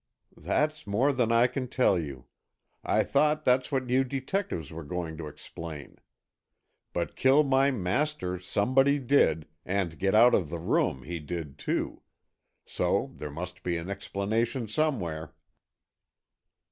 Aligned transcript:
"That's 0.37 0.87
more 0.87 1.13
than 1.13 1.31
I 1.31 1.45
can 1.45 1.67
tell 1.67 1.99
you. 1.99 2.25
I 2.83 3.03
thought 3.03 3.45
that's 3.45 3.71
what 3.71 3.91
you 3.91 4.03
detectives 4.03 4.71
were 4.71 4.83
going 4.83 5.15
to 5.17 5.27
explain. 5.27 5.97
But 6.91 7.15
kill 7.15 7.43
my 7.43 7.69
master 7.69 8.39
somebody 8.39 8.97
did, 8.97 9.47
and 9.63 9.99
get 9.99 10.15
out 10.15 10.33
of 10.33 10.49
the 10.49 10.57
room, 10.57 11.03
he 11.03 11.19
did, 11.19 11.59
too. 11.59 12.01
So 12.65 13.11
there 13.17 13.29
must 13.29 13.61
be 13.61 13.77
an 13.77 13.91
explanation 13.91 14.67
somewhere." 14.67 15.35